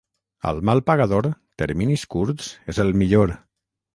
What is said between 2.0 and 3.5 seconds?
curts és el millor.